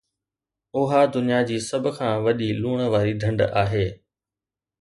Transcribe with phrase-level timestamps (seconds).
[0.77, 3.87] اها دنيا جي سڀ کان وڏي لوڻ واري ڍنڍ آهي